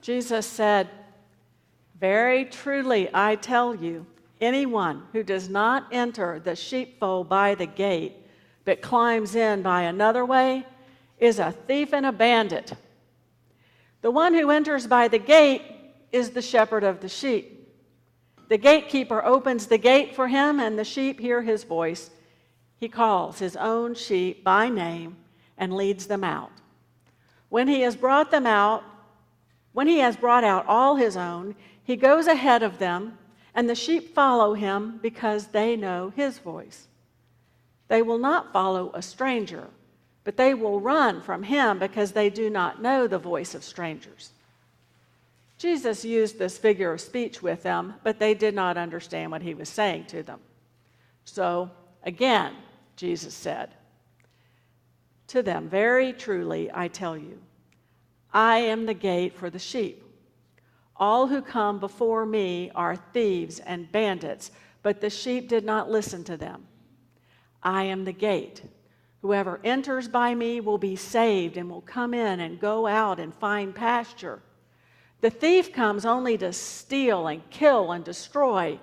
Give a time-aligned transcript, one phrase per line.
[0.00, 0.88] Jesus said,
[1.98, 4.06] Very truly, I tell you,
[4.40, 8.14] anyone who does not enter the sheepfold by the gate,
[8.64, 10.66] but climbs in by another way,
[11.18, 12.72] is a thief and a bandit.
[14.00, 15.62] The one who enters by the gate
[16.12, 17.54] is the shepherd of the sheep.
[18.48, 22.10] The gatekeeper opens the gate for him, and the sheep hear his voice.
[22.78, 25.16] He calls his own sheep by name
[25.58, 26.52] and leads them out.
[27.48, 28.84] When he has brought them out,
[29.78, 33.16] when he has brought out all his own, he goes ahead of them,
[33.54, 36.88] and the sheep follow him because they know his voice.
[37.86, 39.68] They will not follow a stranger
[40.28, 44.32] but they will run from him because they do not know the voice of strangers.
[45.56, 49.54] Jesus used this figure of speech with them, but they did not understand what he
[49.54, 50.38] was saying to them.
[51.24, 51.70] So,
[52.02, 52.52] again,
[52.94, 53.70] Jesus said
[55.28, 57.40] to them, Very truly, I tell you,
[58.32, 60.02] I am the gate for the sheep.
[60.96, 64.50] All who come before me are thieves and bandits,
[64.82, 66.66] but the sheep did not listen to them.
[67.62, 68.62] I am the gate.
[69.22, 73.34] Whoever enters by me will be saved and will come in and go out and
[73.34, 74.40] find pasture.
[75.20, 78.78] The thief comes only to steal and kill and destroy.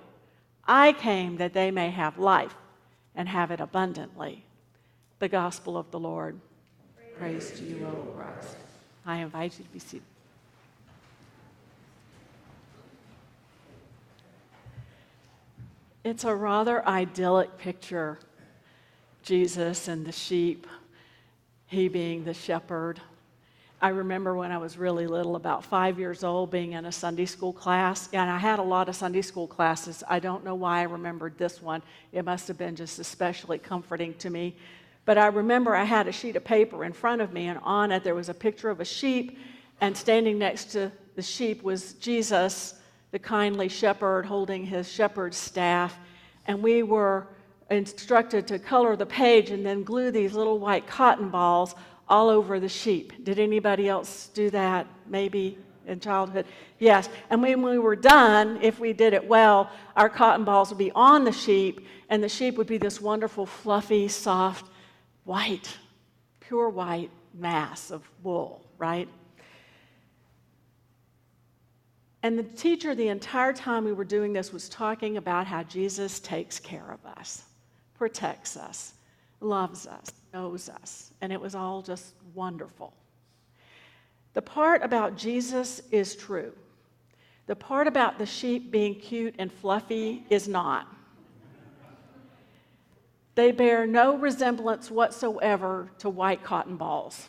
[0.66, 2.54] I came that they may have life
[3.14, 4.44] and have it abundantly.
[5.18, 6.38] The gospel of the Lord.
[7.16, 8.56] Praise, Praise to you, O Christ.
[9.06, 10.02] I invite you to be seated.
[16.02, 18.18] It's a rather idyllic picture
[19.22, 20.68] Jesus and the sheep,
[21.66, 23.00] he being the shepherd.
[23.82, 27.26] I remember when I was really little, about five years old, being in a Sunday
[27.26, 30.04] school class, and I had a lot of Sunday school classes.
[30.08, 31.82] I don't know why I remembered this one.
[32.12, 34.54] It must have been just especially comforting to me.
[35.06, 37.92] But I remember I had a sheet of paper in front of me, and on
[37.92, 39.38] it there was a picture of a sheep,
[39.80, 42.74] and standing next to the sheep was Jesus,
[43.12, 45.96] the kindly shepherd, holding his shepherd's staff.
[46.46, 47.28] And we were
[47.70, 51.74] instructed to color the page and then glue these little white cotton balls
[52.08, 53.24] all over the sheep.
[53.24, 54.86] Did anybody else do that?
[55.06, 56.46] Maybe in childhood?
[56.78, 57.08] Yes.
[57.30, 60.92] And when we were done, if we did it well, our cotton balls would be
[60.94, 64.66] on the sheep, and the sheep would be this wonderful, fluffy, soft,
[65.26, 65.76] white,
[66.40, 69.08] pure white mass of wool, right?
[72.22, 76.18] And the teacher, the entire time we were doing this, was talking about how Jesus
[76.18, 77.44] takes care of us
[77.94, 78.94] protects us,
[79.40, 81.12] loves us, knows us.
[81.20, 82.92] And it was all just wonderful.
[84.34, 86.52] The part about Jesus is true.
[87.46, 90.88] The part about the sheep being cute and fluffy is not.
[93.36, 97.28] They bear no resemblance whatsoever to white cotton balls.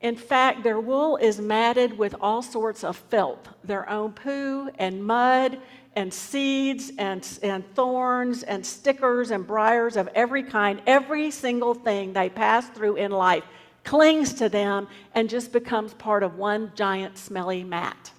[0.00, 5.04] In fact, their wool is matted with all sorts of filth, their own poo and
[5.04, 5.58] mud
[5.96, 12.12] and seeds and, and thorns and stickers and briars of every kind, every single thing
[12.12, 13.44] they pass through in life
[13.84, 18.12] clings to them and just becomes part of one giant smelly mat.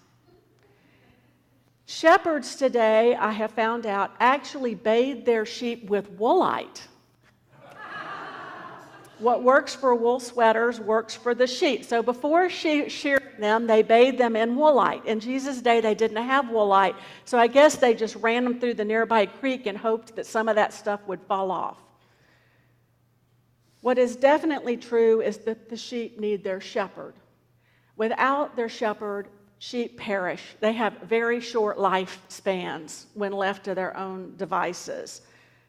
[1.92, 6.88] Shepherds today, I have found out, actually bathe their sheep with woolite.
[9.20, 11.84] what works for wool sweaters works for the sheep.
[11.84, 15.04] So before she- shearing them, they bathed them in woolite.
[15.04, 18.76] In Jesus' day, they didn't have woolite, so I guess they just ran them through
[18.76, 21.78] the nearby creek and hoped that some of that stuff would fall off.
[23.82, 27.16] What is definitely true is that the sheep need their shepherd.
[27.98, 29.28] Without their shepherd,
[29.62, 30.42] sheep perish.
[30.60, 35.22] They have very short lifespans when left to their own devices.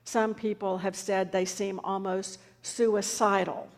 [0.05, 3.69] Some people have said they seem almost suicidal.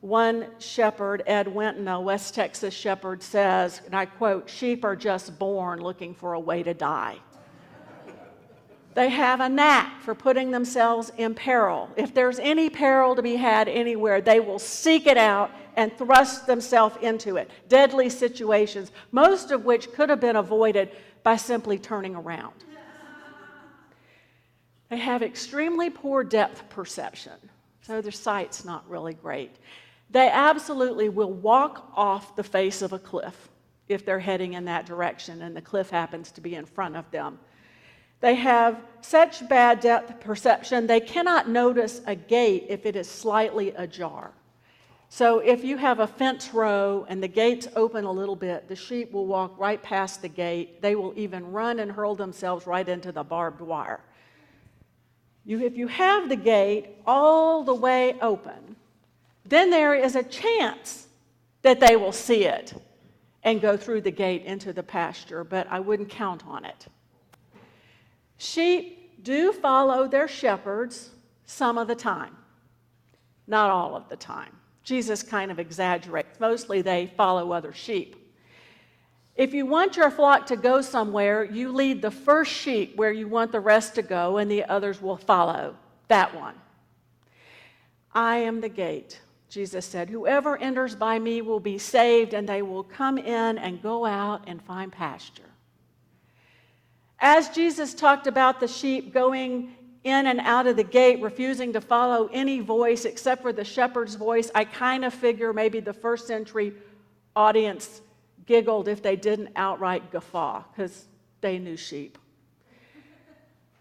[0.00, 5.40] One shepherd, Ed Winton, a West Texas shepherd, says, and I quote, sheep are just
[5.40, 7.16] born looking for a way to die.
[8.94, 11.90] they have a knack for putting themselves in peril.
[11.96, 16.46] If there's any peril to be had anywhere, they will seek it out and thrust
[16.46, 17.50] themselves into it.
[17.68, 20.90] Deadly situations, most of which could have been avoided
[21.22, 22.64] by simply turning around.
[24.90, 27.32] They have extremely poor depth perception.
[27.82, 29.56] So their sight's not really great.
[30.10, 33.48] They absolutely will walk off the face of a cliff
[33.88, 37.10] if they're heading in that direction and the cliff happens to be in front of
[37.10, 37.38] them.
[38.20, 43.70] They have such bad depth perception, they cannot notice a gate if it is slightly
[43.70, 44.32] ajar.
[45.14, 48.74] So if you have a fence row and the gate's open a little bit, the
[48.74, 50.82] sheep will walk right past the gate.
[50.82, 54.00] They will even run and hurl themselves right into the barbed wire.
[55.44, 58.74] You, if you have the gate all the way open,
[59.44, 61.06] then there is a chance
[61.62, 62.74] that they will see it
[63.44, 66.88] and go through the gate into the pasture, but I wouldn't count on it.
[68.36, 71.10] Sheep do follow their shepherds
[71.46, 72.36] some of the time,
[73.46, 74.56] not all of the time.
[74.84, 76.38] Jesus kind of exaggerates.
[76.38, 78.16] Mostly they follow other sheep.
[79.34, 83.26] If you want your flock to go somewhere, you lead the first sheep where you
[83.26, 85.74] want the rest to go, and the others will follow
[86.06, 86.54] that one.
[88.12, 90.08] I am the gate, Jesus said.
[90.08, 94.44] Whoever enters by me will be saved, and they will come in and go out
[94.46, 95.42] and find pasture.
[97.18, 101.80] As Jesus talked about the sheep going in and out of the gate, refusing to
[101.80, 106.26] follow any voice except for the shepherd's voice, I kind of figure maybe the first
[106.26, 106.74] century
[107.34, 108.02] audience
[108.46, 111.06] giggled if they didn't outright guffaw because
[111.40, 112.18] they knew sheep.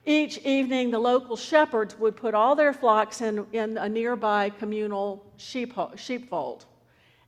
[0.05, 5.25] Each evening, the local shepherds would put all their flocks in, in a nearby communal
[5.37, 6.65] sheep, sheepfold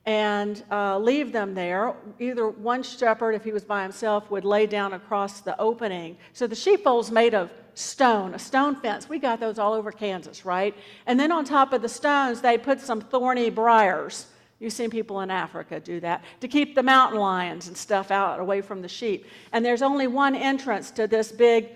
[0.05, 1.95] and uh, leave them there.
[2.19, 6.17] Either one shepherd, if he was by himself, would lay down across the opening.
[6.33, 9.09] So the sheepfold's made of stone, a stone fence.
[9.09, 10.75] We got those all over Kansas, right?
[11.07, 14.27] And then on top of the stones, they put some thorny briars
[14.59, 18.39] You've seen people in Africa do that to keep the mountain lions and stuff out
[18.39, 19.25] away from the sheep.
[19.51, 21.69] And there's only one entrance to this big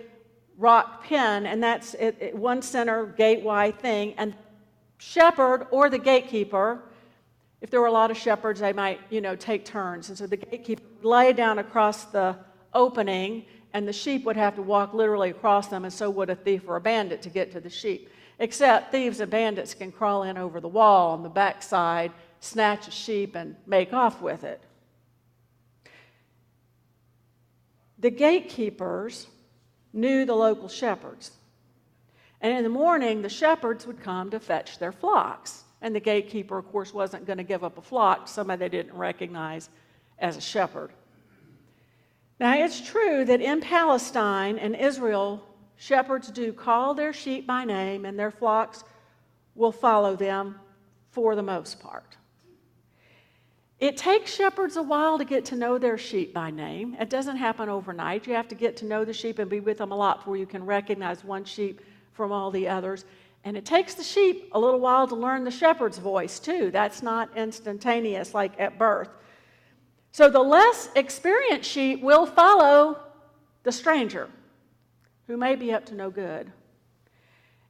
[0.57, 4.13] rock pen, and that's it, it, one center gateway thing.
[4.17, 4.33] And
[4.97, 6.81] shepherd or the gatekeeper,
[7.61, 10.09] if there were a lot of shepherds, they might, you know, take turns.
[10.09, 12.37] And so the gatekeeper would lay down across the
[12.73, 16.35] opening, and the sheep would have to walk literally across them, and so would a
[16.35, 18.09] thief or a bandit to get to the sheep.
[18.39, 22.91] Except thieves and bandits can crawl in over the wall on the backside snatch a
[22.91, 24.61] sheep and make off with it.
[27.99, 29.27] The gatekeepers
[29.91, 31.31] knew the local shepherds.
[32.39, 35.65] And in the morning, the shepherds would come to fetch their flocks.
[35.81, 38.93] And the gatekeeper, of course, wasn't going to give up a flock somebody they didn't
[38.93, 39.69] recognize
[40.17, 40.91] as a shepherd.
[42.39, 45.43] Now, it's true that in Palestine and Israel,
[45.77, 48.83] shepherds do call their sheep by name, and their flocks
[49.55, 50.59] will follow them
[51.11, 52.17] for the most part.
[53.79, 56.97] It takes shepherds a while to get to know their sheep by name.
[56.99, 58.27] It doesn't happen overnight.
[58.27, 60.35] You have to get to know the sheep and be with them a lot before
[60.35, 61.81] you can recognize one sheep
[62.11, 63.05] from all the others.
[63.43, 66.71] And it takes the sheep a little while to learn the shepherd's voice, too.
[66.71, 69.09] That's not instantaneous like at birth.
[70.11, 72.99] So the less experienced sheep will follow
[73.63, 74.29] the stranger
[75.27, 76.51] who may be up to no good.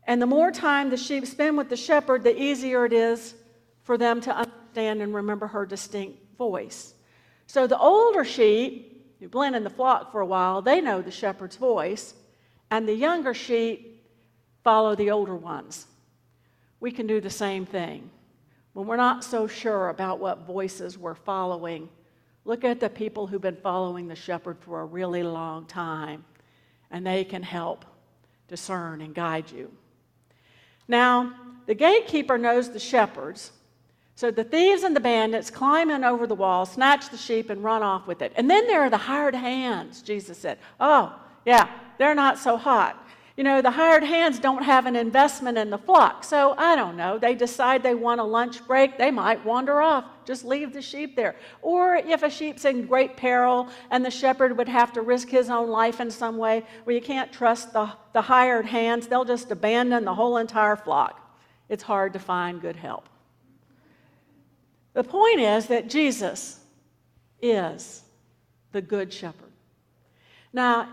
[0.06, 3.36] And the more time the sheep spend with the shepherd, the easier it is
[3.84, 6.94] for them to understand and remember her distinct voice.
[7.46, 11.12] So the older sheep, who've been in the flock for a while, they know the
[11.12, 12.14] shepherd's voice,
[12.72, 13.99] and the younger sheep
[14.70, 15.88] follow the older ones.
[16.80, 18.12] We can do the same thing.
[18.74, 21.90] When we're not so sure about what voices we're following,
[22.46, 26.24] look at the people who've been following the shepherd for a really long time,
[26.92, 27.84] and they can help
[28.48, 29.72] discern and guide you.
[30.88, 31.34] Now,
[31.66, 33.52] the gatekeeper knows the shepherds,
[34.14, 37.64] so the thieves and the bandits climb in over the wall, snatch the sheep, and
[37.64, 38.34] run off with it.
[38.36, 40.60] And then there are the hired hands, Jesus said.
[40.80, 43.04] Oh, yeah, they're not so hot.
[43.40, 46.26] You know, the hired hands don't have an investment in the flock.
[46.26, 47.18] So I don't know.
[47.18, 51.16] They decide they want a lunch break, they might wander off, just leave the sheep
[51.16, 51.38] there.
[51.62, 55.50] Or if a sheep's in great peril and the shepherd would have to risk his
[55.50, 59.50] own life in some way where you can't trust the, the hired hands, they'll just
[59.50, 61.40] abandon the whole entire flock.
[61.70, 63.08] It's hard to find good help.
[64.92, 66.60] The point is that Jesus
[67.42, 68.04] is
[68.74, 69.54] the Good Shepherd.
[70.52, 70.90] Now,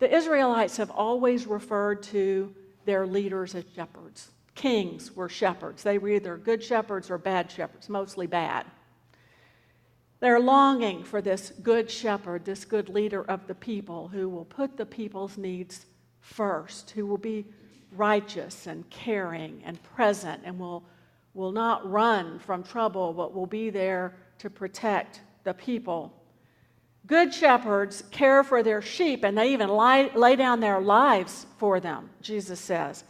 [0.00, 2.52] the Israelites have always referred to
[2.84, 4.30] their leaders as shepherds.
[4.56, 5.82] Kings were shepherds.
[5.82, 8.66] They were either good shepherds or bad shepherds, mostly bad.
[10.18, 14.76] They're longing for this good shepherd, this good leader of the people who will put
[14.76, 15.86] the people's needs
[16.20, 17.46] first, who will be
[17.92, 20.84] righteous and caring and present and will
[21.34, 26.12] will not run from trouble, but will be there to protect the people.
[27.10, 31.80] Good shepherds care for their sheep and they even lie, lay down their lives for
[31.80, 33.02] them, Jesus says.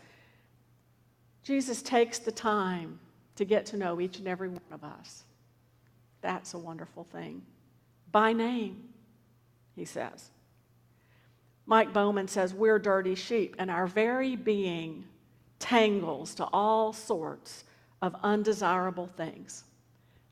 [1.43, 2.99] Jesus takes the time
[3.37, 5.25] to get to know each and every one of us.
[6.23, 7.43] That's a wonderful thing.
[8.11, 8.89] By name,
[9.77, 10.31] he says.
[11.67, 15.05] Mike Bowman says, We're dirty sheep, and our very being
[15.59, 17.65] tangles to all sorts
[18.01, 19.65] of undesirable things.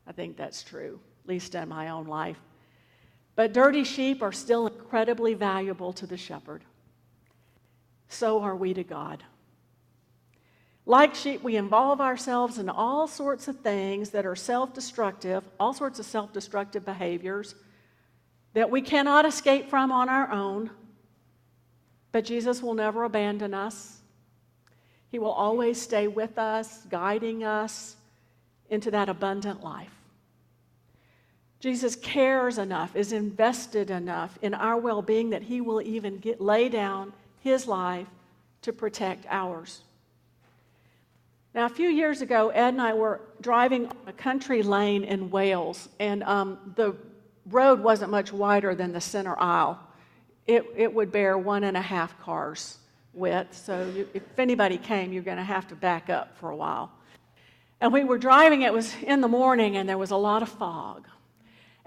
[0.06, 2.38] I think that's true, at least in my own life.
[3.38, 6.64] But dirty sheep are still incredibly valuable to the shepherd.
[8.08, 9.22] So are we to God.
[10.84, 15.72] Like sheep, we involve ourselves in all sorts of things that are self destructive, all
[15.72, 17.54] sorts of self destructive behaviors,
[18.54, 20.70] that we cannot escape from on our own,
[22.10, 24.00] but Jesus will never abandon us.
[25.12, 27.94] He will always stay with us, guiding us
[28.68, 29.97] into that abundant life.
[31.60, 36.40] Jesus cares enough, is invested enough in our well being that he will even get,
[36.40, 38.06] lay down his life
[38.62, 39.80] to protect ours.
[41.54, 45.30] Now, a few years ago, Ed and I were driving on a country lane in
[45.30, 46.94] Wales, and um, the
[47.50, 49.80] road wasn't much wider than the center aisle.
[50.46, 52.78] It, it would bear one and a half cars
[53.12, 56.56] width, so you, if anybody came, you're going to have to back up for a
[56.56, 56.92] while.
[57.80, 60.48] And we were driving, it was in the morning, and there was a lot of
[60.48, 61.08] fog.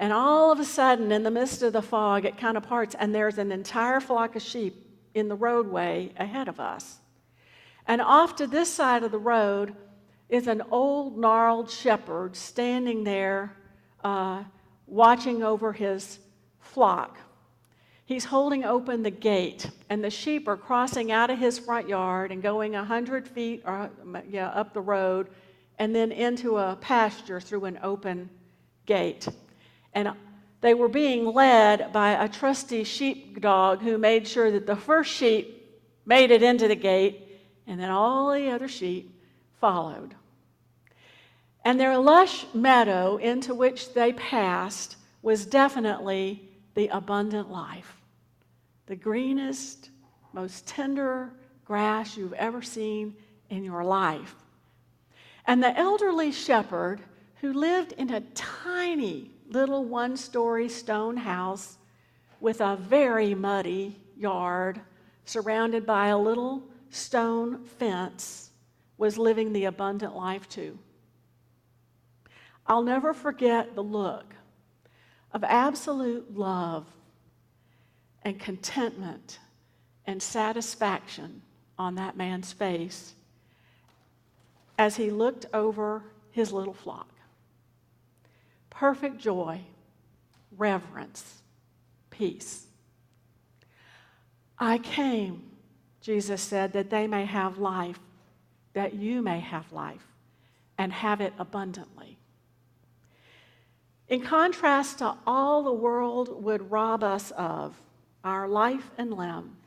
[0.01, 2.95] And all of a sudden, in the midst of the fog, it kind of parts,
[2.97, 6.97] and there's an entire flock of sheep in the roadway ahead of us.
[7.85, 9.75] And off to this side of the road
[10.27, 13.55] is an old, gnarled shepherd standing there
[14.03, 14.43] uh,
[14.87, 16.17] watching over his
[16.59, 17.19] flock.
[18.05, 22.31] He's holding open the gate, and the sheep are crossing out of his front yard
[22.31, 23.91] and going 100 feet or,
[24.27, 25.29] yeah, up the road
[25.77, 28.31] and then into a pasture through an open
[28.87, 29.27] gate.
[29.93, 30.13] And
[30.61, 35.79] they were being led by a trusty sheepdog who made sure that the first sheep
[36.05, 37.27] made it into the gate,
[37.67, 39.19] and then all the other sheep
[39.59, 40.15] followed.
[41.63, 47.97] And their lush meadow into which they passed was definitely the abundant life.
[48.87, 49.89] The greenest,
[50.33, 51.31] most tender
[51.65, 53.15] grass you've ever seen
[53.49, 54.35] in your life.
[55.45, 57.01] And the elderly shepherd
[57.41, 61.77] who lived in a tiny little one story stone house
[62.39, 64.79] with a very muddy yard
[65.25, 68.51] surrounded by a little stone fence
[68.97, 70.77] was living the abundant life too.
[72.65, 74.33] I'll never forget the look
[75.33, 76.85] of absolute love
[78.23, 79.39] and contentment
[80.05, 81.41] and satisfaction
[81.77, 83.13] on that man's face
[84.77, 87.09] as he looked over his little flock
[88.81, 89.61] perfect joy,
[90.57, 91.43] reverence,
[92.09, 92.65] peace.
[94.57, 95.43] I came,
[96.01, 97.99] Jesus said, that they may have life,
[98.73, 100.07] that you may have life,
[100.79, 102.17] and have it abundantly.
[104.07, 107.79] In contrast to all the world would rob us of,
[108.23, 109.57] our life and limb,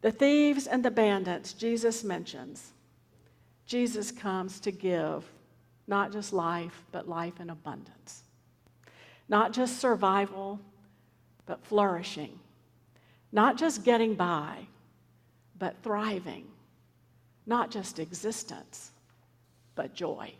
[0.00, 2.70] the thieves and the bandits Jesus mentions,
[3.66, 5.24] Jesus comes to give
[5.86, 8.22] not just life, but life in abundance.
[9.28, 10.60] Not just survival,
[11.46, 12.38] but flourishing.
[13.32, 14.66] Not just getting by,
[15.58, 16.46] but thriving.
[17.46, 18.92] Not just existence,
[19.74, 20.32] but joy.